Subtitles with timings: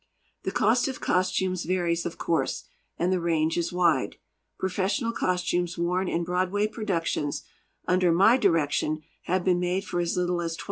[0.45, 2.63] The cost of costumes varies, of course,
[2.97, 4.15] and the range is wide.
[4.57, 7.43] Professional costumes worn in Broadway productions
[7.87, 10.59] under my direction have been made for as little as $23.